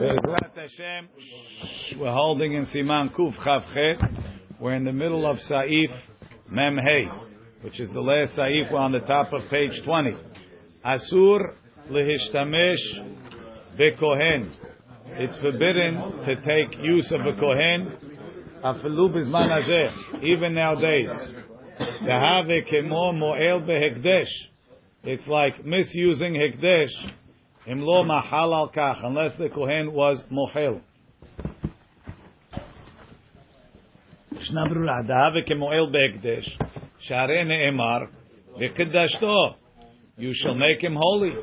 We're 0.00 0.16
holding 2.10 2.54
in 2.54 2.64
Siman 2.74 3.14
Kuf 3.14 3.34
Chavchet. 3.36 3.98
We're 4.58 4.74
in 4.74 4.84
the 4.84 4.94
middle 4.94 5.30
of 5.30 5.36
Saif 5.50 5.90
Mem 6.48 6.78
Hey, 6.78 7.04
which 7.60 7.78
is 7.78 7.90
the 7.92 8.00
last 8.00 8.32
Saif. 8.32 8.72
We're 8.72 8.78
on 8.78 8.92
the 8.92 9.00
top 9.00 9.30
of 9.34 9.42
page 9.50 9.78
20. 9.84 10.16
Asur 10.86 11.52
lehishtamesh 11.90 12.78
bekohen. 13.78 14.50
It's 15.18 15.38
forbidden 15.38 16.24
to 16.24 16.36
take 16.46 16.78
use 16.82 17.12
of 17.12 17.20
a 17.20 17.38
kohen. 17.38 17.92
Afilu 18.64 19.14
bizman 19.14 19.50
hazeh, 19.50 20.24
even 20.24 20.54
nowadays. 20.54 21.10
Tehave 21.78 22.72
kemo 22.72 23.12
mo'el 23.12 23.60
behekdesh. 23.68 24.32
It's 25.02 25.26
like 25.26 25.62
misusing 25.66 26.32
hekdesh 26.32 26.88
Im 27.69 27.81
lo 27.81 28.03
mahal 28.03 28.53
al 28.53 28.69
kach, 28.69 29.03
unless 29.03 29.37
the 29.37 29.49
kohen 29.49 29.91
was 29.93 30.23
mohel. 30.31 30.81
ישנה 34.41 34.65
ברורה, 34.69 35.01
דהווה 35.07 35.41
כמועל 35.45 35.85
בהקדש, 35.91 36.57
שהרי 36.99 37.43
נאמר, 37.43 37.99
וקדשתו, 38.59 39.55
you 40.19 40.33
shall 40.33 40.55
make 40.55 40.81
him 40.81 40.95
holy. 40.95 41.33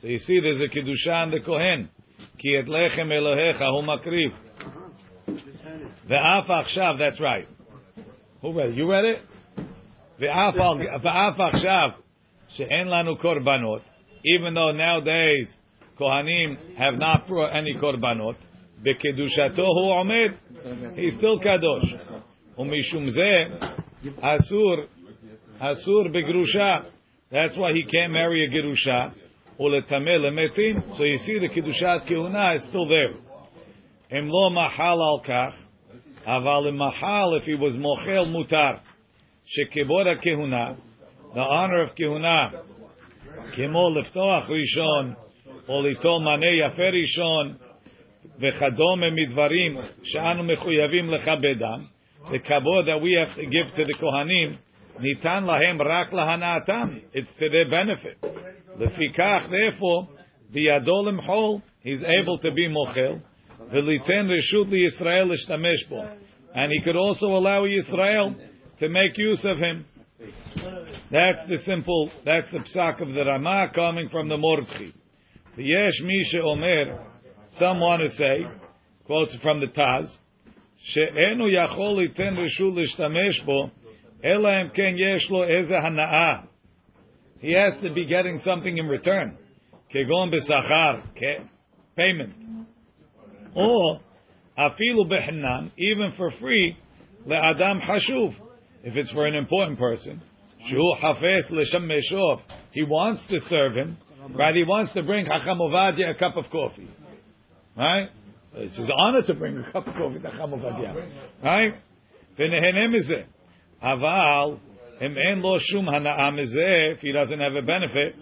So 0.00 0.06
you 0.06 0.18
see 0.18 0.40
there's 0.40 0.60
a 0.60 0.68
kedusha 0.68 1.24
in 1.24 1.30
the 1.30 1.40
kohen, 1.40 1.88
כי 2.38 2.60
את 2.60 2.68
לחם 2.68 3.12
אלוהיך 3.12 3.62
הוא 3.72 3.84
מקריב. 3.84 4.32
ואף 6.06 6.50
עכשיו, 6.50 6.94
that's 6.98 7.20
right. 7.20 7.46
Who 8.42 8.52
read 8.52 8.70
it? 8.70 8.76
You 8.76 8.86
read 8.86 9.04
it? 9.04 9.30
ואף 11.02 11.40
עכשיו, 11.40 11.90
שאין 12.48 12.88
לנו 12.88 13.16
קורבנות, 13.16 13.82
even 14.25 14.53
though 14.55 14.71
nowadays 14.71 15.47
Kohanim 15.99 16.75
have 16.77 16.95
not 16.95 17.27
brought 17.27 17.55
any 17.55 17.75
korbanot, 17.75 18.35
bekedushato 18.83 19.55
hu 19.55 19.91
omed, 19.93 20.95
he's 20.95 21.13
still 21.17 21.39
kadosh. 21.39 22.23
Umishum 22.57 23.15
zeh, 23.15 23.75
asur, 24.23 24.87
asur 25.61 26.13
begrusha. 26.13 26.85
That's 27.31 27.55
why 27.55 27.73
he 27.73 27.83
can't 27.83 28.11
marry 28.13 28.45
a 28.45 28.49
gerusha. 28.49 29.13
Uletameh 29.59 30.19
lemetim. 30.19 30.97
So 30.97 31.03
you 31.03 31.17
see 31.17 31.39
the 31.39 31.49
kedushat 31.49 32.09
kehuna 32.09 32.55
is 32.57 32.63
still 32.69 32.87
there. 32.87 33.13
Em 34.11 34.27
lo 34.29 34.49
mahal 34.49 35.01
al 35.01 35.23
kach, 35.25 35.53
aval 36.27 36.75
mahal 36.75 37.35
if 37.35 37.43
he 37.43 37.55
was 37.55 37.73
mochel 37.73 38.25
mutar. 38.27 38.79
Shekebora 39.55 40.21
kehuna, 40.25 40.77
the 41.33 41.39
honor 41.39 41.83
of 41.83 41.95
kehuna 41.95 42.63
כמו 43.54 43.90
לפתוח 44.00 44.50
ראשון, 44.50 45.14
או 45.68 45.82
ליטול 45.82 46.22
מנה 46.22 46.46
יפה 46.46 46.88
ראשון, 47.00 47.54
וכדומה 48.40 49.06
מדברים 49.10 49.78
שאנו 50.02 50.44
מחויבים 50.44 51.10
לכבדם, 51.10 51.80
the 52.24 52.38
kavod 52.38 52.86
that 52.86 53.00
we 53.00 53.12
have 53.14 53.34
to 53.34 53.46
give 53.46 53.74
to 53.76 53.84
the 53.84 53.98
kohanim, 53.98 54.56
ניתן 55.00 55.44
להם 55.44 55.82
רק 55.82 56.12
להנאתם. 56.12 56.88
It's 57.14 57.38
to 57.38 57.48
their 57.48 57.70
benefit. 57.70 58.26
לפיכך, 58.78 59.48
therefore, 59.50 60.06
בידו 60.50 61.06
למחול, 61.06 61.58
he's 61.84 62.02
able 62.02 62.38
to 62.38 62.50
be 62.50 62.68
mochel, 62.68 63.18
וליתן 63.70 64.26
רשות 64.30 64.68
לישראל 64.70 65.26
להשתמש 65.26 65.84
בו. 65.88 66.04
And 66.54 66.72
he 66.72 66.84
could 66.84 66.96
also 66.96 67.26
allow 67.36 67.64
Israel 67.64 68.34
to 68.80 68.88
make 68.88 69.16
use 69.16 69.44
of 69.44 69.58
him. 69.58 69.84
That's 71.11 71.47
the 71.47 71.57
simple, 71.65 72.09
that's 72.25 72.51
the 72.51 72.59
psak 72.59 73.01
of 73.01 73.09
the 73.09 73.23
Rama 73.25 73.71
coming 73.75 74.09
from 74.09 74.27
the 74.27 74.37
Mordechai. 74.37 74.91
The 75.55 75.63
Yesh 75.63 76.01
Misha 76.03 76.41
Omer, 76.41 76.99
some 77.59 77.79
want 77.79 78.01
to 78.01 78.09
say, 78.15 78.45
quotes 79.05 79.35
from 79.41 79.59
the 79.59 79.67
Taz, 79.67 80.07
שאינו 80.77 81.49
יכול 81.49 82.01
ליתן 82.01 82.37
רשות 82.37 82.75
להשתמש 82.75 83.41
בו, 83.45 83.69
אלא 84.23 84.49
אם 84.61 84.69
כן 84.69 84.95
He 87.41 87.51
has 87.51 87.73
to 87.83 87.93
be 87.93 88.05
getting 88.05 88.39
something 88.39 88.77
in 88.77 88.87
return. 88.87 89.37
כגון 89.89 90.31
בשכר, 90.31 91.01
payment. 91.97 92.33
Or, 93.55 93.99
אפילו 94.55 95.05
בחינם, 95.05 95.69
even 95.77 96.17
for 96.17 96.31
free, 96.41 96.75
לאדם 97.25 97.79
חשוב, 97.81 98.35
if 98.83 98.95
it's 98.95 99.11
for 99.11 99.27
an 99.27 99.35
important 99.35 99.77
person. 99.77 100.19
He 100.67 100.75
wants 102.83 103.21
to 103.29 103.39
serve 103.49 103.75
him, 103.75 103.97
right? 104.33 104.55
He 104.55 104.63
wants 104.63 104.93
to 104.93 105.03
bring 105.03 105.25
Chacham 105.25 105.61
a 105.61 106.13
cup 106.19 106.37
of 106.37 106.49
coffee, 106.51 106.89
right? 107.77 108.09
It's 108.55 108.77
his 108.77 108.89
honor 108.97 109.21
to 109.23 109.33
bring 109.33 109.57
a 109.57 109.71
cup 109.71 109.87
of 109.87 109.93
coffee 109.93 110.19
to 110.19 110.31
Chacham 110.31 110.53
right? 111.43 111.73
V'nehenem 112.39 112.93
mizeh. 112.95 113.25
Aval, 113.83 114.59
im 115.01 115.17
en 115.17 115.41
lo 115.41 115.57
shum 115.59 115.85
hana'a 115.85 116.31
mizeh, 116.31 116.93
if 116.93 116.99
he 116.99 117.11
doesn't 117.11 117.39
have 117.39 117.53
a 117.53 117.61
benefit, 117.61 118.15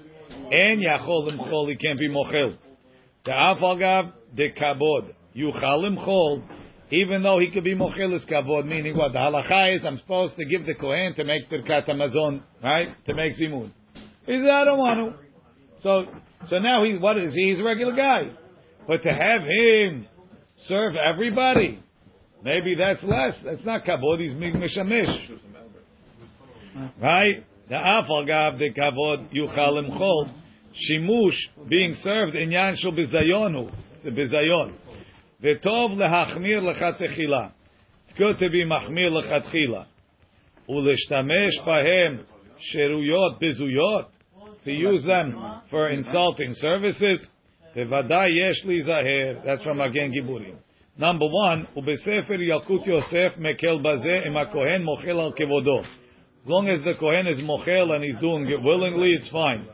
en 0.52 0.80
yachol 0.82 1.30
limchol, 1.30 1.70
he 1.70 1.76
can't 1.76 2.00
be 2.00 2.10
mochel. 2.10 2.58
Ta'af 3.26 3.60
agav 3.60 4.12
de 4.36 4.52
kabod. 4.52 5.14
Yuchal 5.36 5.84
limchol, 5.84 6.44
even 6.94 7.24
though 7.24 7.40
he 7.40 7.50
could 7.50 7.64
be 7.64 7.74
mochelis 7.74 8.24
kavod, 8.30 8.68
meaning 8.68 8.96
what 8.96 9.14
the 9.14 9.18
halacha 9.18 9.76
is, 9.76 9.84
I'm 9.84 9.98
supposed 9.98 10.36
to 10.38 10.46
give 10.46 10.68
the 10.68 10.76
kohen 10.76 11.16
to 11.16 11.24
make 11.24 11.50
birkat 11.50 11.90
hamazon, 11.90 12.44
right? 12.64 12.90
To 13.08 13.16
make 13.16 13.34
zimun. 13.34 13.72
He 14.28 14.40
said, 14.40 14.50
I 14.50 14.64
don't 14.64 14.78
want 14.78 15.16
to. 15.16 15.24
So, 15.82 16.06
so 16.46 16.60
now 16.60 16.84
he, 16.84 16.96
what 16.98 17.18
is 17.18 17.34
he? 17.34 17.50
He's 17.50 17.60
a 17.60 17.64
regular 17.64 17.96
guy. 17.96 18.30
But 18.88 19.02
to 19.02 19.10
have 19.10 19.42
him 19.42 20.06
serve 20.68 20.94
everybody, 20.96 21.84
maybe 22.44 22.76
that's 22.78 23.04
less. 23.04 23.34
That's 23.44 23.66
not 23.66 23.86
kavod. 23.86 24.22
He's 24.22 24.34
mishamish, 24.34 25.32
right? 27.02 27.44
The 27.70 27.76
afal 27.76 28.28
gav 28.28 28.60
the 28.60 28.70
kavod 28.72 29.34
yuchal 29.34 29.98
chol 29.98 30.32
shimush 30.92 31.68
being 31.68 31.96
served 32.04 32.36
in 32.36 32.52
yan 32.52 32.76
shel 32.78 32.92
bizayonu, 32.92 33.74
the 34.04 34.12
bizayon. 34.12 34.76
V'tov 35.44 35.98
lehachmir 35.98 36.62
lechatechila. 36.62 37.52
It's 38.06 38.18
good 38.18 38.40
to 38.40 38.50
be 38.50 38.64
machmir 38.64 39.12
lechatchila. 39.12 39.86
Uleshtamesh 40.70 41.68
bahem 41.68 42.24
sheruyot 42.74 43.42
bizuyot. 43.42 44.06
To 44.64 44.72
use 44.72 45.04
them 45.04 45.36
for 45.70 45.90
insulting 45.90 46.54
services. 46.54 47.28
Bevadai 47.76 48.30
yesh 48.34 48.64
li 48.64 48.82
zaher. 48.88 49.44
That's 49.44 49.62
from 49.64 49.80
Magen 49.80 50.14
Giburim. 50.14 50.56
Number 50.98 51.26
one, 51.28 51.68
ubesefer 51.76 52.38
Yalkut 52.40 52.86
Yosef 52.86 53.38
mekel 53.38 53.84
bazeh 53.84 54.26
im 54.26 54.36
kohen 54.54 54.86
mochel 54.88 55.20
al 55.20 55.34
kevodo. 55.34 55.82
As 55.82 56.48
long 56.48 56.70
as 56.70 56.82
the 56.84 56.94
kohen 56.98 57.28
is 57.28 57.40
mochel 57.40 57.92
and 57.94 58.06
he's 58.06 58.18
doing 58.20 58.48
it 58.48 58.62
willingly, 58.64 59.10
it's 59.20 59.28
fine. 59.30 59.68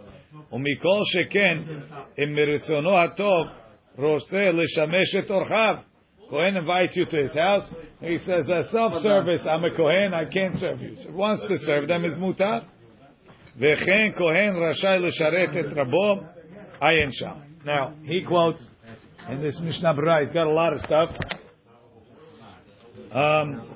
Sheken 0.51 1.83
im 2.17 2.29
miritzono 2.29 2.89
hatov 2.89 3.51
Roseh 3.97 4.51
l'shamesh 4.53 5.15
et 5.15 5.27
orchav. 5.29 5.83
Kohen 6.29 6.57
invites 6.57 6.95
you 6.95 7.05
to 7.05 7.17
his 7.17 7.33
house. 7.33 7.67
He 8.01 8.17
says, 8.19 8.47
a 8.49 8.69
self-service, 8.71 9.41
I'm 9.49 9.63
a 9.63 9.75
Kohen, 9.75 10.13
I 10.13 10.25
can't 10.25 10.55
serve 10.57 10.79
you. 10.79 10.95
So 11.03 11.11
wants 11.11 11.43
to 11.47 11.57
serve 11.59 11.87
them 11.87 12.05
is 12.05 12.13
mutar. 12.13 12.65
V'chen 13.59 14.15
Kohen 14.15 14.53
rashai 14.53 15.01
l'sharet 15.01 15.55
et 15.55 15.75
rabo 15.75 16.27
ayin 16.81 17.11
sham. 17.11 17.57
Now, 17.65 17.93
he 18.03 18.23
quotes 18.25 18.61
in 19.29 19.41
this 19.41 19.59
Mishnah 19.61 19.93
Berurah, 19.95 20.23
he's 20.23 20.33
got 20.33 20.47
a 20.47 20.51
lot 20.51 20.73
of 20.73 20.79
stuff. 20.79 21.09
Um, 23.11 23.67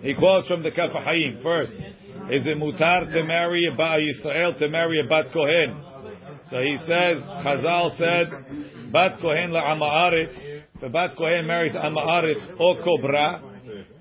he 0.00 0.14
quotes 0.14 0.48
from 0.48 0.62
the 0.64 0.72
Kaf 0.72 0.90
HaChaim. 0.90 1.42
First, 1.42 1.72
is 2.30 2.44
it 2.44 2.58
mutar 2.58 3.12
to 3.12 3.24
marry 3.24 3.66
a 3.72 3.76
Ba 3.76 3.96
Yisrael, 3.98 4.58
to 4.58 4.68
marry 4.68 5.00
a 5.00 5.08
Bat 5.08 5.32
Kohen? 5.32 5.84
So 6.50 6.58
he 6.58 6.76
says, 6.78 7.22
Chazal 7.44 7.96
said, 7.96 8.71
Bat 8.92 9.20
Kohen 9.20 9.50
la'ama'aretz, 9.50 10.62
the 10.80 10.88
Bat 10.88 11.16
Kohen 11.16 11.46
marries 11.46 11.74
Ama'aretz 11.74 12.60
or 12.60 12.76
Kobra, 12.76 13.40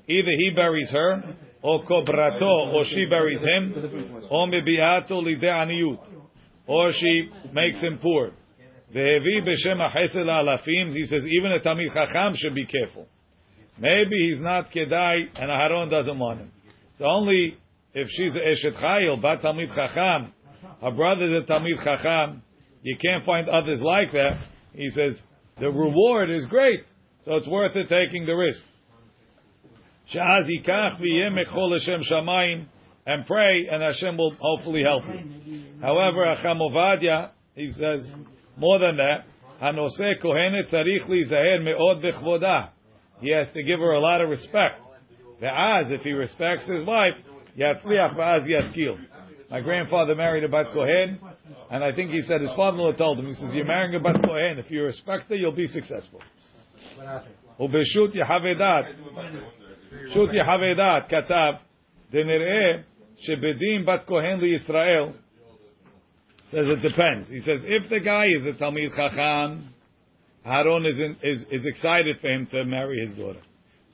either 0.07 0.31
he 0.37 0.51
buries 0.53 0.89
her, 0.91 1.23
or 1.61 1.83
Kobrato, 1.83 2.73
or 2.73 2.83
she 2.85 3.05
buries 3.05 3.39
him, 3.39 4.27
or 4.29 4.47
Mebiato 4.47 5.11
lide'aniyut, 5.11 5.99
or 6.67 6.91
she 6.91 7.29
makes 7.53 7.79
him 7.79 7.99
poor. 8.01 8.31
Ve'evi 8.93 9.47
b'shem 9.47 9.77
ha'chesed 9.77 10.17
alafim, 10.17 10.93
he 10.93 11.05
says 11.05 11.23
even 11.25 11.51
a 11.53 11.59
Tamid 11.59 11.93
Chacham 11.93 12.33
should 12.35 12.55
be 12.55 12.65
careful. 12.65 13.07
Maybe 13.79 14.29
he's 14.29 14.41
not 14.41 14.71
Kedai, 14.71 15.27
and 15.35 15.49
Aharon 15.49 15.89
doesn't 15.89 16.19
want 16.19 16.39
him. 16.39 16.51
So 16.97 17.05
only 17.05 17.57
if 17.93 18.09
she's 18.09 18.35
a 18.35 18.39
Eshet 18.39 18.75
Chayil, 18.81 19.21
Bat 19.21 19.43
Tamid 19.43 19.73
Chacham, 19.73 20.33
her 20.81 20.91
brother's 20.91 21.31
a 21.31 21.45
Tamid 21.49 21.81
Chacham, 21.83 22.43
you 22.83 22.97
can't 22.97 23.25
find 23.25 23.47
others 23.47 23.79
like 23.81 24.11
that, 24.11 24.37
he 24.73 24.89
says 24.89 25.19
the 25.59 25.69
reward 25.69 26.29
is 26.29 26.45
great, 26.45 26.83
so 27.25 27.35
it's 27.35 27.47
worth 27.47 27.75
it 27.75 27.89
taking 27.89 28.25
the 28.25 28.33
risk. 28.33 28.61
And 33.03 33.25
pray, 33.25 33.67
and 33.71 33.81
Hashem 33.81 34.17
will 34.17 34.35
hopefully 34.39 34.83
help 34.83 35.03
you. 35.13 35.63
However, 35.81 36.35
Achamovadia, 36.35 37.31
he 37.55 37.71
says, 37.73 38.11
more 38.57 38.79
than 38.79 38.97
that, 38.97 39.25
Hanose 39.61 40.21
Kohenet 40.23 40.71
Me'od 41.63 42.01
Bechvoda. 42.03 42.69
He 43.21 43.31
has 43.31 43.47
to 43.53 43.63
give 43.63 43.79
her 43.79 43.91
a 43.91 43.99
lot 43.99 44.21
of 44.21 44.29
respect. 44.29 44.81
The 45.39 45.47
Az, 45.47 45.91
if 45.91 46.01
he 46.01 46.11
respects 46.11 46.65
his 46.65 46.83
wife, 46.85 47.13
Yatzliach 47.57 48.15
Ve'az 48.15 48.47
Yaskil. 48.47 48.97
My 49.49 49.61
grandfather 49.61 50.15
married 50.15 50.43
a 50.43 50.47
Bat 50.47 50.73
Kohen. 50.73 51.19
And 51.69 51.83
I 51.83 51.91
think 51.93 52.11
he 52.11 52.21
said 52.21 52.41
his 52.41 52.51
father-in-law 52.55 52.93
told 52.93 53.19
him, 53.19 53.27
he 53.27 53.33
says, 53.33 53.53
you're 53.53 53.65
marrying 53.65 53.95
a 53.95 53.99
bat 53.99 54.21
kohen. 54.25 54.59
If 54.59 54.69
you 54.69 54.83
respect 54.83 55.29
her, 55.29 55.35
you'll 55.35 55.51
be 55.51 55.67
successful. 55.67 56.21
ובשו"ת 57.59 58.15
יחוה 58.15 58.53
דעת, 58.57 58.85
שו"ת 60.13 60.33
יחוה 60.33 60.73
דעת 60.73 61.09
כתב, 61.09 61.53
דנראה 62.11 62.81
שבדין 63.17 63.85
בת 63.85 64.05
כהן 64.07 64.39
לישראל, 64.39 65.09
says 66.51 66.67
it 66.67 66.81
depends. 66.81 67.29
He 67.29 67.39
says, 67.39 67.61
if 67.65 67.89
the 67.89 68.01
guy 68.01 68.25
is 68.27 68.43
a 68.45 68.51
Talmid 68.61 68.93
Chacham, 68.93 69.73
Aaron 70.45 70.85
is, 70.85 70.99
is, 71.23 71.45
is 71.49 71.65
excited 71.65 72.17
for 72.19 72.29
him 72.29 72.45
to 72.47 72.65
marry 72.65 73.05
his 73.05 73.17
daughter. 73.17 73.39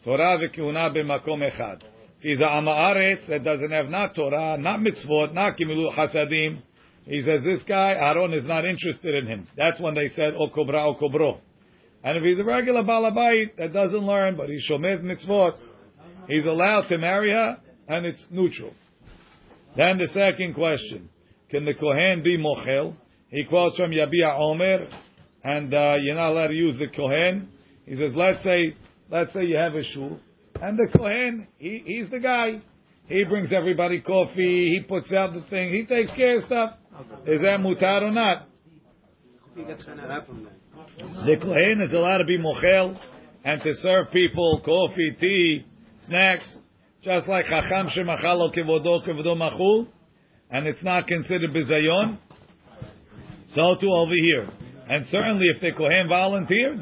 Torah 0.03 0.39
v'kihuna 0.39 0.91
b'makom 0.95 1.47
echad. 1.47 1.83
If 1.83 2.21
he's 2.21 2.39
a 2.39 2.43
Amaaretz 2.43 3.27
that 3.27 3.43
doesn't 3.43 3.69
have 3.69 3.89
not 3.89 4.15
Torah, 4.15 4.57
not 4.57 4.79
mitzvot, 4.79 5.33
not 5.33 5.55
gimilu 5.57 5.95
hasadim, 5.95 6.61
he 7.07 7.21
says 7.21 7.41
this 7.43 7.63
guy, 7.67 7.91
Aaron 7.91 8.33
is 8.33 8.43
not 8.43 8.65
interested 8.65 9.15
in 9.15 9.27
him. 9.27 9.47
That's 9.55 9.79
when 9.79 9.95
they 9.95 10.09
said, 10.09 10.33
O 10.37 10.49
Kobra. 10.49 11.39
And 12.03 12.17
if 12.17 12.23
he's 12.23 12.37
a 12.39 12.43
regular 12.43 12.83
Balabait 12.83 13.57
that 13.57 13.73
doesn't 13.73 14.05
learn, 14.05 14.35
but 14.35 14.49
he's 14.49 14.63
Shomet 14.69 15.01
mitzvot, 15.03 15.57
he's 16.27 16.45
allowed 16.45 16.87
to 16.89 16.97
marry 16.97 17.31
her, 17.31 17.57
and 17.87 18.05
it's 18.05 18.23
neutral. 18.29 18.73
Then 19.75 19.97
the 19.97 20.07
second 20.07 20.53
question. 20.53 21.09
Can 21.49 21.63
the 21.63 21.73
Kohen 21.73 22.23
be 22.23 22.37
Mochel? 22.37 22.93
He 23.29 23.45
quotes 23.45 23.77
from 23.77 23.91
Yabia 23.91 24.37
Omer, 24.37 24.87
and 25.43 25.73
uh, 25.73 25.95
you're 26.01 26.15
not 26.15 26.31
allowed 26.31 26.47
to 26.47 26.53
use 26.53 26.77
the 26.77 26.87
Kohen. 26.87 27.47
He 27.85 27.95
says, 27.95 28.11
let's 28.15 28.43
say, 28.43 28.75
let's 29.09 29.31
say 29.33 29.45
you 29.45 29.55
have 29.55 29.75
a 29.75 29.83
shul, 29.83 30.19
and 30.61 30.77
the 30.77 30.87
Kohen, 30.97 31.47
he, 31.57 31.83
he's 31.85 32.09
the 32.11 32.19
guy. 32.19 32.61
He 33.07 33.23
brings 33.23 33.53
everybody 33.53 34.01
coffee, 34.01 34.75
he 34.75 34.85
puts 34.87 35.11
out 35.13 35.33
the 35.33 35.41
thing, 35.49 35.73
he 35.73 35.85
takes 35.85 36.11
care 36.11 36.37
of 36.37 36.45
stuff. 36.45 36.71
Is 37.25 37.41
that 37.41 37.59
mutar 37.59 38.01
or 38.01 38.11
not? 38.11 38.47
The 39.55 41.37
Kohen 41.41 41.81
is 41.81 41.93
allowed 41.93 42.17
to 42.19 42.25
be 42.25 42.37
Mochel, 42.37 42.99
and 43.43 43.61
to 43.61 43.73
serve 43.75 44.11
people 44.11 44.61
coffee, 44.63 45.15
tea, 45.19 45.65
snacks, 46.05 46.57
just 47.01 47.27
like 47.27 47.45
Chacham 47.45 47.87
Shemachalo 47.87 48.53
Kevodo 48.53 49.07
Kevodo 49.07 49.35
Machul 49.35 49.87
and 50.49 50.65
it's 50.65 50.83
not 50.83 51.07
considered 51.07 51.53
bizayon, 51.53 52.17
so 53.49 53.75
too 53.79 53.91
over 53.91 54.13
here. 54.13 54.47
And 54.89 55.05
certainly 55.07 55.47
if 55.53 55.61
the 55.61 55.71
Kohen 55.77 56.07
volunteered, 56.07 56.79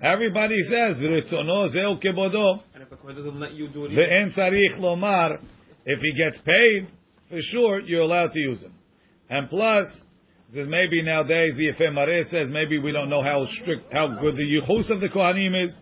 everybody 0.00 0.62
says, 0.64 0.96
Ritzono 0.98 1.68
zeu 1.70 1.98
kebodo. 2.00 2.60
The 3.02 4.30
tzarich 4.36 4.78
lomar, 4.78 5.38
if 5.84 6.00
he 6.00 6.12
gets 6.12 6.38
paid, 6.44 6.88
for 7.28 7.38
sure, 7.40 7.80
you're 7.80 8.02
allowed 8.02 8.32
to 8.32 8.38
use 8.38 8.60
him. 8.62 8.74
And 9.28 9.48
plus, 9.48 9.86
says 10.54 10.66
maybe 10.68 11.02
nowadays 11.02 11.54
the 11.56 11.72
Efemare 11.72 12.30
says 12.30 12.48
maybe 12.50 12.78
we 12.78 12.92
don't 12.92 13.10
know 13.10 13.22
how 13.22 13.46
strict, 13.60 13.92
how 13.92 14.18
good 14.20 14.36
the 14.36 14.42
Yichus 14.42 14.90
of 14.90 15.00
the 15.00 15.08
Kohanim 15.08 15.64
is. 15.64 15.76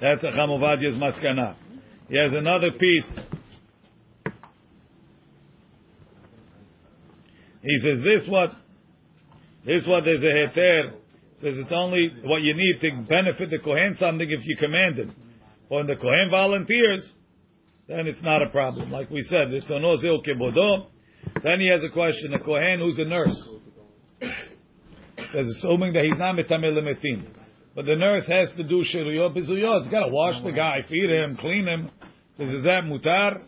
That's 0.00 0.22
a 0.22 0.28
Chamovadia's 0.28 0.96
maskana. 0.96 1.56
He 2.08 2.16
has 2.16 2.32
another 2.32 2.70
piece. 2.72 3.06
He 7.62 7.78
says 7.78 7.98
this 8.02 8.28
what 8.28 8.50
this 9.66 9.86
what 9.86 10.04
there's 10.04 10.22
a 10.22 10.26
heter 10.26 10.92
says 11.40 11.54
it's 11.56 11.72
only 11.72 12.10
what 12.24 12.42
you 12.42 12.54
need 12.54 12.80
to 12.80 12.90
benefit 13.08 13.50
the 13.50 13.58
Kohen 13.58 13.96
something 13.98 14.30
if 14.30 14.40
you 14.44 14.56
command 14.56 14.98
him. 14.98 15.14
When 15.68 15.86
the 15.86 15.96
Kohen 15.96 16.28
volunteers, 16.30 17.08
then 17.88 18.06
it's 18.06 18.22
not 18.22 18.42
a 18.42 18.50
problem. 18.50 18.90
Like 18.90 19.10
we 19.10 19.22
said, 19.22 19.52
it's 19.52 19.68
no 19.68 19.96
zil 19.96 20.22
kebodo. 20.22 20.86
Then 21.42 21.60
he 21.60 21.68
has 21.68 21.82
a 21.82 21.92
question: 21.92 22.34
a 22.34 22.40
Kohen 22.40 22.80
who's 22.80 22.98
a 22.98 23.04
nurse 23.04 23.48
says 25.32 25.46
assuming 25.58 25.92
that 25.94 26.04
he's 26.04 26.18
not 26.18 26.36
metamel 26.36 26.76
metim. 26.82 27.26
But 27.74 27.86
the 27.86 27.96
nurse 27.96 28.26
has 28.26 28.50
to 28.56 28.64
do 28.64 28.84
shiruyot 28.84 29.36
bizuyot. 29.36 29.84
He's 29.84 29.90
got 29.90 30.06
to 30.06 30.12
wash 30.12 30.42
the 30.42 30.52
guy, 30.52 30.78
feed 30.88 31.08
him, 31.08 31.36
clean 31.36 31.66
him. 31.66 31.90
Says, 32.36 32.48
is 32.48 32.64
that 32.64 32.82
mutar? 32.84 33.42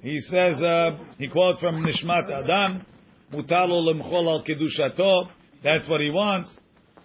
He 0.00 0.18
says, 0.20 0.60
uh, 0.60 0.98
he 1.18 1.28
quotes 1.28 1.60
from 1.60 1.84
Nishmat 1.84 2.30
Adam, 2.30 2.86
mutar 3.32 3.68
lo 3.68 3.86
al 3.90 4.44
kedushato. 4.44 5.28
That's 5.62 5.88
what 5.88 6.00
he 6.00 6.10
wants. 6.10 6.50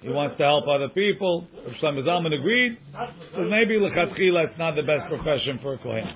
He 0.01 0.09
wants 0.09 0.37
to 0.37 0.43
help 0.43 0.65
other 0.67 0.89
people. 0.89 1.47
Rav 1.65 1.75
Shlomo 1.75 2.07
Zalman 2.07 2.33
agreed. 2.33 2.77
So 3.35 3.41
maybe 3.41 3.75
lechatchila, 3.75 4.49
it's 4.49 4.57
not 4.57 4.75
the 4.75 4.83
best 4.83 5.07
profession 5.07 5.59
for 5.61 5.73
a 5.73 5.77
kohen. 5.77 6.15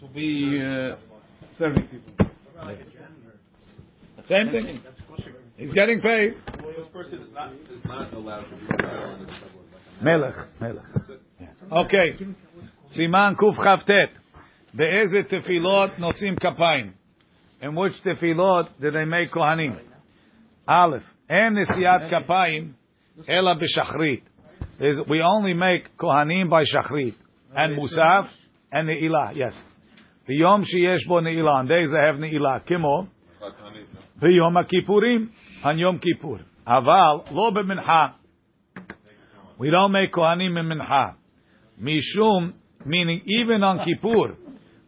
To 0.00 0.06
be 0.14 0.62
uh, 0.62 0.96
serving 1.58 1.88
people. 1.88 2.30
Same 4.26 4.50
thing. 4.50 4.80
He's 5.56 5.72
getting 5.72 6.00
paid. 6.00 6.34
This 6.76 6.86
person 6.92 7.20
is 7.20 7.32
not, 7.32 7.52
is 7.52 7.84
not 7.84 8.12
allowed 8.12 8.44
to 8.44 8.56
be 8.56 8.66
Melech. 10.02 10.34
Melech. 10.60 10.84
Okay. 11.72 12.16
Siman 12.96 13.36
Kuf 13.36 13.56
Chavtet. 13.56 14.08
Be'ezet 14.74 15.30
tefilot 15.30 15.98
nosim 15.98 16.38
kapayim. 16.38 16.92
In 17.62 17.74
which 17.74 17.94
tefilot 18.04 18.68
did 18.80 18.94
they 18.94 19.04
make 19.04 19.32
kohanim? 19.32 19.78
Aleph 20.68 21.02
and 21.28 21.56
nesiyat 21.56 22.10
kapayim 22.10 22.72
ela 23.28 23.56
b'shachrit. 23.56 24.22
Is 24.80 25.00
we 25.08 25.22
only 25.22 25.54
make 25.54 25.96
kohanim 25.96 26.50
by 26.50 26.64
shachrit 26.64 27.14
and 27.54 27.78
musaf 27.78 28.28
and 28.70 28.88
ne'ilah. 28.88 29.34
Yes, 29.34 29.54
v'yom 30.28 30.64
sheyesh 30.64 31.06
bo 31.08 31.20
ne'ilah. 31.20 31.60
On 31.60 31.66
days 31.66 31.88
they 31.90 31.98
have 31.98 32.16
ne'ilah. 32.16 32.66
Kimo 32.66 33.08
v'yom 34.22 34.56
kippurim 34.70 35.30
on 35.64 35.78
Yom 35.78 35.98
Kippur. 35.98 36.40
Aval 36.66 37.30
lo 37.32 37.50
b'mincha. 37.50 38.14
We 39.58 39.70
don't 39.70 39.92
make 39.92 40.12
kohanim 40.12 40.58
in 40.58 40.66
mincha. 40.66 41.14
Mishum 41.80 42.52
meaning 42.84 43.22
even 43.26 43.62
on 43.62 43.84
Kippur. 43.84 44.36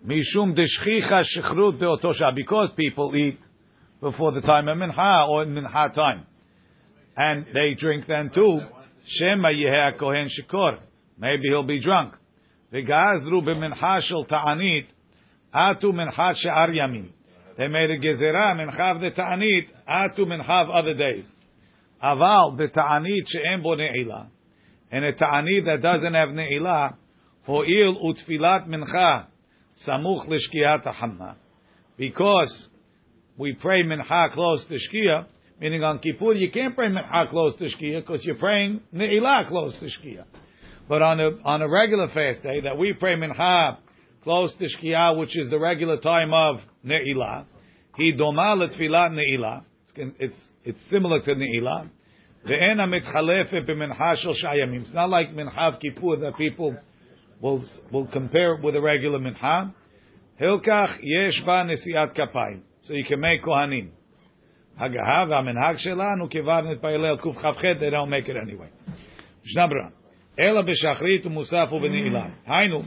Mishum 0.07 0.57
deshchicha 0.57 1.23
shechrut 1.37 1.81
otosha 1.81 2.35
Because 2.35 2.73
people 2.77 3.15
eat 3.17 3.39
before 4.01 4.33
the 4.33 4.41
time 4.41 4.69
of 4.69 4.77
Mincha 4.79 5.29
or 5.29 5.43
in 5.43 5.55
Mincha 5.55 5.95
time. 5.95 6.27
And 7.17 7.47
they 7.53 7.75
drink 7.79 8.05
then 8.07 8.31
too. 8.35 8.61
Shema 9.07 9.49
yeheh 9.49 9.99
kohen 9.99 10.29
shikor. 10.29 10.79
Maybe 11.19 11.49
he'll 11.49 11.63
be 11.63 11.81
drunk. 11.81 12.15
V'gazru 12.73 13.43
b'mincha 13.43 14.03
shel 14.03 14.25
ta'anit, 14.27 14.87
atu 15.55 15.85
mincha 15.87 16.35
she'ar 16.37 16.69
yamim. 16.69 17.11
They 17.57 17.67
made 17.67 17.91
a 17.91 17.99
gezerah, 17.99 18.55
mincha 18.55 19.01
the 19.01 19.11
ta'anit, 19.21 19.67
atu 19.89 20.21
mincha 20.21 20.69
other 20.73 20.95
days. 20.95 21.25
Aval, 22.03 22.57
the 22.57 22.69
ta'anit 22.69 23.27
she'en 23.27 23.63
bo 23.63 23.75
ne'ilah 23.75 24.29
and 24.91 25.05
a 25.05 25.13
ta'anit 25.13 25.65
that 25.67 25.83
doesn't 25.83 26.15
have 26.15 26.31
ne'ilah, 26.31 26.95
ho'il 27.47 27.97
utfilat 27.97 28.67
mincha, 28.69 29.27
samuch 29.87 30.27
l'shkiyat 30.29 30.85
hamma. 30.95 31.37
Because 31.97 32.69
we 33.39 33.53
pray 33.55 33.85
mincha 33.85 34.33
close 34.33 34.65
to 34.67 34.75
shkia, 34.75 35.27
meaning 35.61 35.83
on 35.85 36.01
Kippur 36.01 36.35
you 36.35 36.51
can't 36.51 36.75
pray 36.75 36.89
mincha 36.89 37.31
close 37.31 37.57
to 37.57 37.65
shkia 37.65 38.01
because 38.01 38.25
you're 38.25 38.35
praying 38.35 38.81
ne'ilah 38.93 39.49
close 39.49 39.75
to 39.79 39.87
shkia. 39.87 40.25
But 40.89 41.03
on 41.03 41.21
a 41.21 41.31
on 41.45 41.63
a 41.63 41.69
regular 41.69 42.09
fast 42.09 42.43
day 42.43 42.61
that 42.63 42.77
we 42.77 42.93
pray 42.95 43.15
mincha 43.15 43.79
close 44.25 44.53
to 44.57 44.65
shkia, 44.65 45.17
which 45.17 45.39
is 45.39 45.49
the 45.51 45.59
regular 45.59 45.99
time 45.99 46.35
of 46.35 46.57
ne'ilah, 46.85 47.45
he 47.97 48.13
doma 48.13 48.57
letfilah 48.57 49.11
ne'ilah. 49.13 49.63
It's 49.97 50.35
it's 50.65 50.79
similar 50.91 51.21
to 51.21 51.35
ne'ilah. 51.35 51.89
Ve'ena 52.47 52.87
mitchalefet 52.89 53.69
b'mincha 53.69 54.17
shel. 54.17 54.35
It's 54.35 54.95
not 54.95 55.11
like 55.11 55.31
mincha 55.31 55.75
of 55.75 55.81
Kippur 55.81 56.17
that 56.17 56.37
people 56.37 56.77
will 57.41 57.65
will 57.93 58.07
compare 58.09 58.57
with 58.57 58.75
a 58.75 58.81
regular 58.81 59.21
mincha. 59.21 59.73
Hilkach 60.41 60.99
yesh 61.03 61.41
ba 61.45 61.65
nesiat 61.65 62.17
kapayim. 62.17 62.63
So 62.83 62.95
you 62.95 63.05
can 63.05 63.21
make 63.21 63.43
kohanim. 63.43 63.91
Hagahav 64.81 65.29
amenhag 65.29 65.79
shelanu 65.85 66.33
kivarnet 66.33 66.81
pa'ilel 66.81 67.21
kuf 67.21 67.37
chavchet. 67.37 67.81
They 67.81 67.91
don't 67.91 68.11
make 68.11 68.29
it 68.29 68.37
anyway. 68.37 68.69
Mishnah 69.45 69.69
Berurah. 69.69 69.93
Ela 70.39 70.63
b'shachrit 70.63 71.27
u'musaf 71.27 71.73
u'b'ne'ilah. 71.73 72.33
Hainu. 72.49 72.85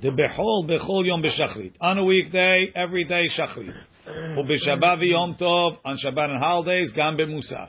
The 0.00 0.08
behol 0.08 0.68
bechol 0.68 1.06
yom 1.06 1.22
b'shachrit. 1.22 1.72
On 1.80 1.98
a 1.98 2.04
weekday, 2.04 2.72
every 2.74 3.04
day 3.04 3.26
shachrit. 3.38 3.74
U'b'shabbat 4.08 5.02
v'yom 5.02 5.38
tov. 5.38 5.78
On 5.84 5.96
Shabbat 5.96 6.30
and 6.30 6.42
holidays, 6.42 6.90
gam 6.92 7.16
b'musaf. 7.16 7.68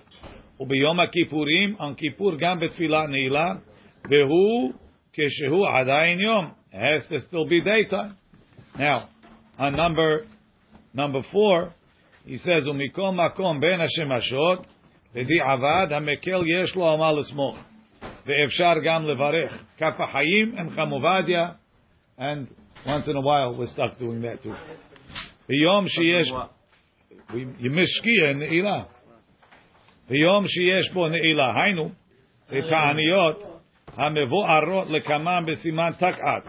u'b'yom 0.60 1.00
הכיפורים, 1.00 1.76
on 1.80 1.96
כיפור 1.96 2.32
גם 2.40 2.60
בתפילה 2.60 3.08
נעילה, 3.08 3.54
והוא 4.10 4.74
כשהוא 5.14 5.68
עדיין 5.68 6.20
יום, 6.20 6.52
has 6.74 7.08
to 7.10 7.20
still 7.20 7.46
be 7.46 7.62
daytime. 7.62 8.16
Now, 8.78 9.10
on 9.58 9.76
number 9.76 10.26
number 10.93 11.23
four, 11.33 11.73
He 12.25 12.39
says, 12.39 12.65
"Umikol 12.65 13.13
makom 13.13 13.61
ben 13.61 13.81
hashemashot 13.81 14.65
b'di'avad 15.15 15.91
hamekel 15.91 16.43
yesh 16.47 16.75
lo 16.75 16.85
amal 16.95 17.17
l'smoch 17.17 17.59
ve'efshar 18.27 18.83
gam 18.83 19.05
levarech 19.05 19.53
kaf 19.79 19.97
ha'chayim 19.99 20.59
and 20.59 20.71
chamovadia 20.73 21.57
and 22.17 22.49
once 22.87 23.07
in 23.09 23.17
a 23.17 23.21
while 23.21 23.55
we're 23.55 23.67
stuck 23.67 23.99
doing 23.99 24.23
that 24.23 24.43
too. 24.43 24.55
V'yom 25.51 25.87
sheyesh 25.87 26.49
we 27.35 27.41
you 27.59 27.71
mishkia 27.71 28.31
in 28.31 28.39
ne'ilah. 28.39 28.87
V'yom 30.11 30.47
sheyesh 30.47 30.95
bo 30.95 31.09
ne'ilah 31.09 31.55
haynu 31.55 31.95
ותעניות 32.51 33.45
המבוארות 33.97 34.91
לקמם 34.91 35.45
בסימן 35.47 35.91
תקעת. 35.97 36.45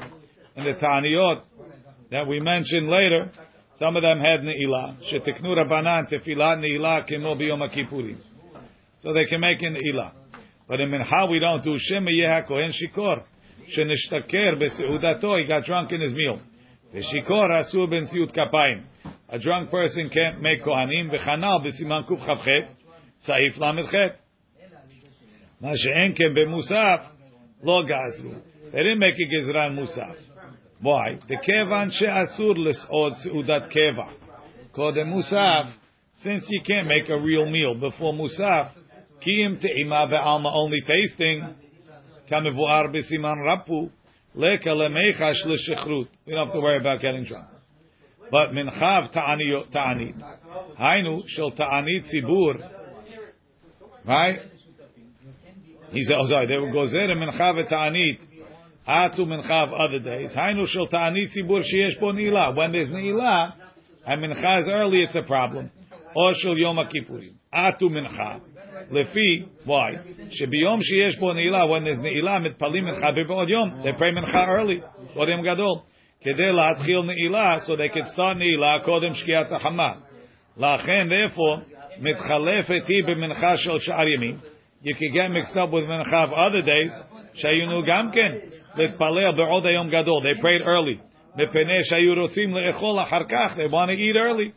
And 0.57 0.65
the 0.65 0.73
ta'aniyot 0.73 1.41
that 2.11 2.27
we 2.27 2.39
mentioned 2.39 2.89
later, 2.89 3.31
Some 3.80 3.96
of 3.96 4.02
them 4.02 4.20
had 4.20 4.40
ne'ilah. 4.40 4.98
Shetiknu 5.10 5.56
rabbanan 5.56 6.06
tefilah 6.12 6.58
ne'ilah 6.60 7.08
kimo 7.08 7.34
biyom. 7.34 8.16
So 8.98 9.14
they 9.14 9.24
can 9.24 9.40
make 9.40 9.62
an 9.62 9.74
ilah. 9.74 10.12
But 10.68 10.80
in 10.80 10.90
Mincha 10.90 11.30
we 11.30 11.38
don't 11.38 11.64
do 11.64 11.76
Shem 11.78 12.04
Yeha 12.04 12.46
Kohen 12.46 12.72
Shikor. 12.72 13.24
Shenishtaker 13.74 14.60
beseudato, 14.60 15.40
he 15.40 15.48
got 15.48 15.64
drunk 15.64 15.92
in 15.92 16.02
his 16.02 16.12
meal. 16.12 16.38
Veshikor 16.94 17.48
asur 17.50 17.88
ben 17.88 18.04
siut 18.04 18.36
kapayim. 18.36 18.84
A 19.30 19.38
drunk 19.38 19.70
person 19.70 20.10
can't 20.12 20.42
make 20.42 20.62
Kohanim. 20.62 21.10
Vechanal 21.10 21.64
besiman 21.64 22.06
kuf 22.06 22.18
chavchet. 22.18 22.68
Saif 23.26 23.56
lamedchet. 23.56 24.16
Ma 25.62 25.72
she'en 25.74 26.14
ken 26.14 26.34
lo 27.62 27.82
gazru. 27.84 28.42
They 28.72 28.78
didn't 28.78 28.98
make 28.98 29.14
a 29.14 29.34
gizran 29.34 29.78
musaf. 29.78 30.16
Why? 30.82 31.18
The 31.28 31.36
kevan 31.36 31.90
she'asur 31.90 32.56
les'od 32.56 33.26
seudat 33.26 33.70
keva. 33.70 34.12
Kodem 34.74 35.12
musaf, 35.12 35.72
since 36.22 36.46
you 36.48 36.62
can't 36.66 36.86
make 36.86 37.08
a 37.08 37.18
real 37.18 37.48
meal 37.50 37.74
before 37.74 38.14
musaf, 38.14 38.70
kiyim 39.26 39.60
te'ima 39.60 40.10
ve'alma 40.10 40.50
only 40.54 40.80
tasting, 40.86 41.54
kamevuar 42.30 42.94
b'siman 42.94 43.38
rapu, 43.44 43.90
leka 44.34 44.70
lemechash 44.70 45.44
l'shechrut. 45.44 46.08
We 46.26 46.32
don't 46.32 46.46
have 46.46 46.54
to 46.54 46.60
worry 46.60 46.78
about 46.78 47.00
getting 47.02 47.24
drunk. 47.24 47.48
But 48.30 48.50
minchav 48.52 49.12
ta'anit. 49.12 50.22
Hainu 50.80 51.22
shel 51.26 51.50
ta'anit 51.50 52.04
zibur. 52.14 52.70
Right? 54.06 54.38
He 55.90 56.04
said, 56.04 56.16
oh 56.18 56.28
sorry, 56.28 56.46
there 56.46 56.72
goes 56.72 56.92
there 56.92 57.08
minchav 57.08 57.68
ta'anit. 57.68 58.18
Atu 58.88 59.20
mincha 59.20 59.68
of 59.68 59.72
other 59.72 59.98
days. 59.98 60.32
Hainu 60.32 60.66
shel 60.66 60.86
ta'ani 60.86 61.28
tzibur 61.28 61.62
sheyesh 61.62 62.00
bo 62.00 62.12
ni'ilah. 62.12 62.56
When 62.56 62.72
there's 62.72 62.88
ni'ilah, 62.88 63.52
and 64.06 64.22
mincha 64.22 64.60
is 64.62 64.68
early, 64.68 65.02
it's 65.02 65.14
a 65.14 65.22
problem. 65.22 65.70
Or 66.16 66.32
shel 66.34 66.56
yom 66.56 66.76
kippurim. 66.76 67.34
Atu 67.54 67.82
mincha. 67.82 68.40
Lefi, 68.90 69.48
why? 69.64 69.92
Shebiyom 70.40 70.80
sheyesh 70.80 71.20
bo 71.20 71.34
ni'ilah. 71.34 71.68
When 71.68 71.84
there's 71.84 71.98
ni'ilah, 71.98 72.40
mitpalim 72.40 72.84
mincha 72.84 73.14
b'od 73.14 73.48
yom. 73.48 73.82
They 73.84 73.92
pray 73.96 74.12
mincha 74.12 74.48
early. 74.48 74.82
Kodem 75.14 75.44
gadol. 75.44 75.84
Kedei 76.24 76.52
la'atchil 76.52 77.04
ni'ilah, 77.04 77.66
so 77.66 77.76
they 77.76 77.88
can 77.90 78.04
start 78.12 78.38
ni'ilah 78.38 78.84
kodem 78.86 79.12
shkiat 79.12 79.50
ha'chama. 79.50 80.02
La'achen, 80.58 81.08
therefore, 81.08 81.62
mitchalefet 82.00 82.86
hi 82.86 83.02
b'mincha 83.06 83.56
shel 83.58 83.78
sha'ar 83.78 84.06
yamin. 84.06 84.40
You 84.82 84.94
can 84.94 85.12
get 85.12 85.28
mixed 85.28 85.56
up 85.56 85.70
with 85.70 85.84
mincha 85.84 86.24
of 86.24 86.32
other 86.32 86.62
days. 86.62 86.90
Shayunu 87.44 87.86
gamken. 87.86 88.59
They 88.76 88.88
prayed 90.40 90.62
early. 90.66 91.00
They 91.36 91.46
want 93.68 93.90
to 93.90 93.96
eat 93.96 94.16
early. 94.16 94.54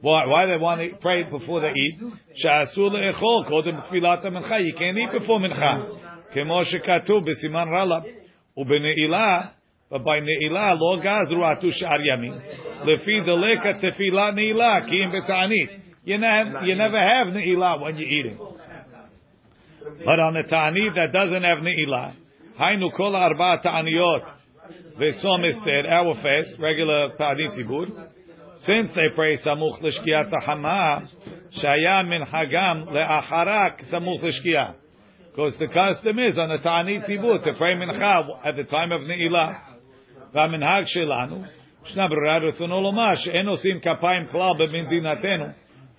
Why? 0.00 0.24
Why 0.26 0.46
they 0.46 0.56
want 0.56 0.80
to 0.80 0.96
pray 0.96 1.24
before 1.24 1.60
they 1.60 1.72
eat? 1.76 2.00
Sha'asur 2.42 2.90
le'echol 2.90 3.44
kodem 3.50 3.82
tfilat 3.86 4.24
mincha. 4.24 4.64
You 4.64 4.72
can't 4.74 4.96
eat 4.96 5.12
before 5.12 5.38
mincha. 5.38 5.98
Kemo 6.34 6.64
shekatuv 6.64 7.26
b'siman 7.28 7.68
ralab. 7.68 8.04
U'bene'ilah. 8.56 9.50
But 9.90 10.04
by 10.04 10.20
ne'ilah, 10.20 10.78
lo 10.80 10.96
gazru 11.02 11.42
atu 11.42 11.70
sh'ar 11.70 12.00
yamin. 12.00 12.40
Lefi 12.86 13.20
deleka 13.26 13.74
tefilat 13.82 14.34
ne'ilah. 14.34 14.88
Ki'im 14.88 15.10
b'ta'anit. 15.12 15.80
You 16.04 16.16
never, 16.18 16.64
you 16.64 16.74
never 16.76 16.98
have 16.98 17.26
ne'ilah 17.34 17.80
when 17.82 17.96
you're 17.96 18.08
eating. 18.08 18.38
But 18.38 20.18
on 20.18 20.32
the 20.34 20.44
ta'anit 20.48 20.94
that 20.94 21.12
doesn't 21.12 21.42
have 21.42 21.58
ne'ilah, 21.58 22.14
hainu 22.59 22.91
kol 22.95 23.15
arba 23.15 23.59
ta'aniyot, 23.63 24.23
v'som 24.99 25.49
ister, 25.49 25.87
our 25.89 26.15
fast, 26.15 26.59
regular 26.59 27.09
ta'anit 27.17 27.51
zibur, 27.57 27.87
since 28.59 28.91
they 28.95 29.09
pray 29.15 29.37
samuch 29.37 29.81
l'shkiyat 29.81 30.31
ha'hama, 30.31 31.07
shaya 31.61 32.07
min 32.07 32.21
hagam 32.21 32.87
le'acharak 32.87 33.91
samuch 33.91 34.23
l'shkiyah. 34.23 34.75
Because 35.31 35.57
the 35.59 35.67
custom 35.67 36.17
is 36.19 36.37
on 36.37 36.49
the 36.49 36.57
ta'anit 36.57 37.09
zibur 37.09 37.43
to 37.43 37.53
pray 37.53 37.75
mincha 37.75 38.45
at 38.45 38.55
the 38.55 38.63
time 38.63 38.91
of 38.91 39.01
ne'ilah. 39.01 39.75
והמנהג 40.35 40.83
שלנו, 40.85 41.43
ישנה 41.85 42.07
ברירה 42.07 42.37
רצונו 42.37 42.81
לומר 42.81 43.15
שאין 43.15 43.47
עושים 43.47 43.79
כפיים 43.79 44.27
כלל 44.27 44.51
במדינתנו, 44.57 45.45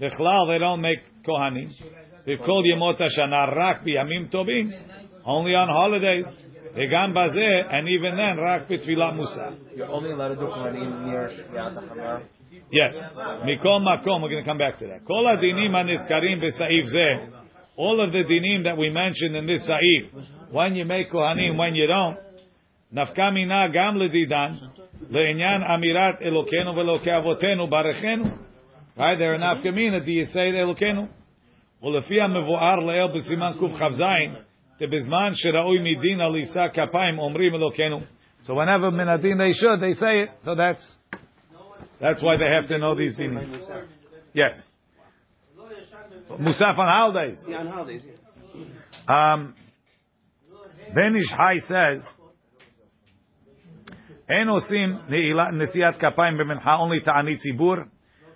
בכלל 0.00 0.42
they 0.48 0.58
don't 0.58 0.82
make 0.82 1.24
כהנים. 1.24 1.68
V'kol 2.26 2.64
yemot 2.66 2.98
hashana 2.98 3.56
rak 3.56 3.84
b'yamim 3.84 4.28
tovim, 4.30 4.72
only 5.24 5.54
on 5.54 5.68
holidays. 5.68 6.24
V'gam 6.76 7.14
bazeh, 7.14 7.72
and 7.72 7.88
even 7.88 8.16
then 8.16 8.36
rak 8.36 8.68
b'tfilat 8.68 9.16
musa. 9.16 9.56
You're 9.74 9.88
only 9.88 10.10
allowed 10.10 10.28
to 10.28 10.34
do 10.36 10.42
Kohanim 10.42 11.06
near 11.06 11.28
Shkiat 11.28 11.74
HaChamar. 11.74 12.22
Yes. 12.70 12.94
Mikol 13.44 13.80
makom, 13.80 14.22
we're 14.22 14.28
going 14.28 14.44
to 14.44 14.48
come 14.48 14.58
back 14.58 14.78
to 14.80 14.86
that. 14.86 15.06
Kol 15.06 15.24
adinim 15.24 15.72
aniskarim 15.72 16.42
b'sa'if 16.42 16.94
zeh, 16.94 17.30
all 17.76 18.02
of 18.04 18.12
the 18.12 18.24
dinim 18.24 18.64
that 18.64 18.76
we 18.76 18.90
mentioned 18.90 19.36
in 19.36 19.46
this 19.46 19.66
sa'if, 19.66 20.12
when 20.50 20.74
you 20.74 20.84
make 20.84 21.10
kohanim, 21.10 21.56
when 21.56 21.74
you 21.74 21.86
don't, 21.86 22.18
nafka 22.94 23.32
mina 23.32 23.70
gam 23.72 23.96
ledidan, 23.96 24.70
le'inyan 25.10 25.64
amirat 25.68 26.22
elokenu 26.22 26.74
ve'elokei 26.74 27.08
avotenu 27.08 27.70
barechenu. 27.70 28.38
Right, 28.98 29.18
there 29.18 29.34
are 29.34 29.38
nafka 29.38 29.74
mina, 29.74 30.04
do 30.04 30.10
you 30.10 30.26
say 30.26 30.52
elokenu? 30.52 31.08
ולפי 31.82 32.20
המבואר 32.20 32.76
לעיל 32.76 33.06
בסימן 33.06 33.52
קכ"ז, 33.60 34.02
Debizman 34.81 35.33
shira'ui 35.33 35.79
midin 35.79 36.17
alisa 36.17 36.75
kapaim 36.75 37.19
omrim 37.19 37.53
elokenu. 37.53 38.05
So 38.45 38.55
whenever 38.55 38.89
minadin 38.89 39.37
they 39.37 39.53
should, 39.53 39.79
they 39.79 39.93
say 39.93 40.23
it. 40.23 40.29
So 40.43 40.55
that's 40.55 40.83
that's 41.99 42.23
why 42.23 42.37
they 42.37 42.49
have 42.49 42.67
to 42.69 42.79
know 42.79 42.95
these 42.95 43.15
things. 43.15 43.37
Yes. 44.33 44.59
Musaf 46.31 46.77
on 46.77 46.87
holidays. 46.87 47.37
Yeah, 47.47 47.57
on 47.57 47.67
holidays. 47.67 48.01
Yeah. 49.07 49.33
Um, 49.35 49.55
says, 51.67 52.03
"En 54.29 54.47
osim 54.47 55.09
neilat 55.09 55.53
nesiat 55.53 55.99
kapaim 55.99 56.39
only 56.65 57.01
ta'anit 57.01 57.39
zibur." 57.45 57.87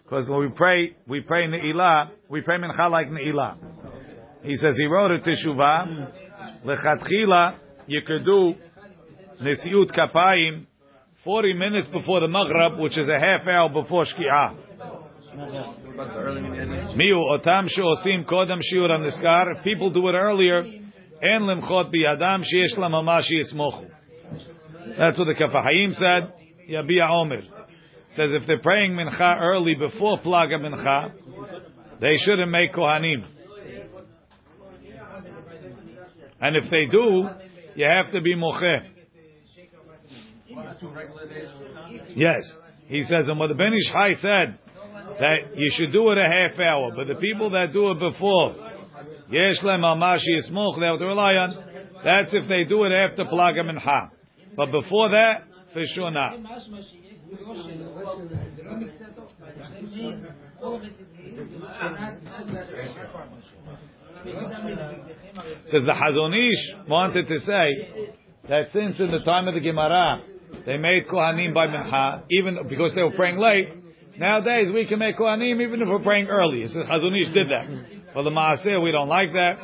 Because 0.04 0.30
when 0.30 0.40
we 0.40 0.50
pray, 0.50 0.96
we 1.08 1.22
pray 1.22 1.48
Ne'ilah, 1.48 2.12
we 2.30 2.42
pray 2.42 2.58
Mincha 2.60 2.92
like 2.92 3.08
Ne'ilah. 3.08 3.58
He 4.44 4.56
says 4.56 4.76
he 4.78 4.86
wrote 4.86 5.10
a 5.10 5.18
Teshuvah, 5.18 6.12
Lechatchila, 6.66 7.58
you 7.86 8.02
could 8.02 8.26
do 8.26 8.56
Nesiut 9.42 9.92
Kapayim 9.96 10.66
40 11.24 11.54
minutes 11.54 11.88
before 11.90 12.22
the 12.22 12.28
Maghrib, 12.28 12.80
which 12.80 12.98
is 12.98 13.08
a 13.08 13.20
half 13.20 13.48
hour 13.48 13.70
before 13.70 14.04
early. 14.06 14.56
Miu 16.96 17.38
otam 17.38 17.68
she'osim 17.70 18.26
kodam 18.26 18.62
shiur 18.74 18.90
niskar. 18.90 19.58
If 19.58 19.64
people 19.64 19.92
do 19.92 20.08
it 20.08 20.14
earlier, 20.14 20.60
en 20.60 21.42
limchot 21.42 21.94
biyadam 21.94 22.44
sheyesh 22.44 22.78
lam 22.78 22.94
mamash 22.94 23.30
yismochu. 23.32 23.90
That's 24.98 25.20
what 25.20 25.26
the 25.26 25.36
Kaf 25.36 25.52
HaChaim 25.52 25.94
said. 26.00 26.34
Yabia 26.70 27.10
Omer 27.10 27.42
says 28.16 28.32
if 28.32 28.48
they're 28.48 28.60
praying 28.60 28.94
mincha 28.94 29.40
early 29.40 29.76
before 29.76 30.20
plaga 30.20 30.60
mincha, 30.60 31.12
they 32.02 32.18
shouldn't 32.18 32.50
make 32.50 32.74
kohanim. 32.74 33.35
And 36.46 36.56
if 36.58 36.70
they 36.70 36.86
do, 36.92 37.28
you 37.76 37.86
have 37.86 38.12
to 38.14 38.22
be 38.22 38.36
mocheh. 38.36 38.86
Yes, 42.16 42.44
he 42.86 43.02
says, 43.02 43.28
and 43.28 43.40
what 43.40 43.48
the 43.48 43.56
Ben 43.56 43.74
said 44.22 44.60
that 45.20 45.38
you 45.56 45.72
should 45.76 45.92
do 45.92 46.12
it 46.12 46.20
a 46.20 46.22
half 46.22 46.60
hour, 46.60 46.92
but 46.96 47.08
the 47.08 47.20
people 47.20 47.50
that 47.50 47.74
do 47.74 47.90
it 47.90 48.00
before, 48.00 48.56
yesh 49.32 49.58
lem 49.64 49.82
amashi 49.82 50.38
yismoch, 50.38 50.80
they 50.80 50.86
have 50.86 51.00
to 51.00 51.06
rely 51.06 51.34
on. 51.34 51.56
That's 52.04 52.32
if 52.32 52.48
they 52.48 52.64
do 52.64 52.84
it 52.84 52.92
after 52.92 53.26
plagam 53.26 53.70
and 53.70 53.80
ha, 53.80 54.10
But 54.56 54.68
before 54.72 55.10
that, 55.10 55.46
for 55.74 55.84
sure 55.96 56.12
not. 56.12 56.38
Says 65.72 65.84
the 65.86 65.94
Chazon 65.94 66.34
Ish 66.36 66.88
wanted 66.88 67.28
to 67.28 67.40
say 67.42 68.10
that 68.50 68.72
since 68.72 69.00
in 69.00 69.12
the 69.12 69.20
time 69.20 69.48
of 69.48 69.54
the 69.54 69.60
Gemara 69.60 70.22
they 70.66 70.78
made 70.78 71.08
Kohanim 71.08 71.54
by 71.54 71.68
Mincha, 71.68 72.24
even 72.32 72.58
because 72.70 72.96
they 72.96 73.04
were 73.04 73.12
praying 73.12 73.38
late, 73.38 73.70
Nowadays 74.18 74.72
we 74.74 74.86
can 74.86 75.00
make 75.00 75.18
Kohanim 75.18 75.62
even 75.62 75.82
if 75.82 75.88
we're 75.90 76.00
praying 76.00 76.28
early. 76.28 76.62
It 76.62 76.70
says 76.70 76.86
Chazon 76.86 77.22
Ish 77.22 77.34
did 77.34 77.48
that. 77.50 78.14
For 78.14 78.24
the 78.24 78.30
Maaseh 78.30 78.82
we 78.82 78.92
don't 78.92 79.10
like 79.10 79.34
that. 79.34 79.60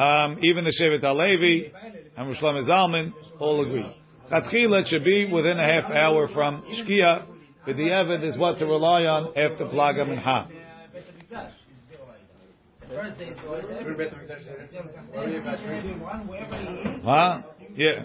Um, 0.00 0.38
even 0.44 0.64
the 0.64 0.72
Shevet 0.80 1.02
HaLevi 1.02 1.72
and 2.16 2.28
Rosh 2.28 2.40
Zalman 2.68 3.12
all 3.40 3.66
agree. 3.66 3.96
Chatchila 4.30 4.86
should 4.86 5.04
be 5.04 5.30
within 5.32 5.58
a 5.58 5.64
half 5.64 5.90
hour 5.90 6.28
from 6.28 6.62
Shkia. 6.72 7.26
But 7.66 7.76
the 7.76 7.82
Evid 7.82 8.24
is 8.28 8.38
what 8.38 8.58
to 8.60 8.66
rely 8.66 9.02
on 9.02 9.36
after 9.36 9.64
Plaga 9.66 10.06
Mincha. 10.06 10.46
Huh? 17.04 17.42
Yeah. 17.76 18.04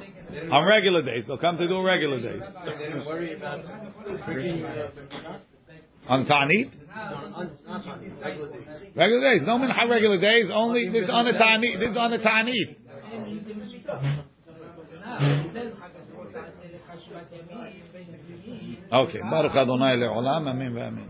On 0.52 0.68
regular 0.68 1.02
days. 1.04 1.26
They'll 1.28 1.38
come 1.38 1.58
to 1.58 1.68
do 1.68 1.82
regular 1.82 2.20
days. 2.20 2.42
On 6.10 6.26
Ta'anit? 6.26 6.72
Regular 8.96 9.32
days. 9.32 9.42
No 9.46 9.58
mincha 9.58 9.90
regular 9.90 10.20
days. 10.20 10.50
Only 10.54 10.90
this 10.90 11.10
on 11.10 11.26
the 11.26 11.32
Ta'anit. 11.32 11.80
This 11.80 11.96
on 11.98 12.12
the 12.12 12.18
Ta'anit. 12.18 12.76
Okay. 18.92 19.20
Baruch 19.22 19.56
Adonai 19.56 19.96
le'olam. 19.98 20.48
Amen 20.50 20.74
ve'amen. 20.74 21.08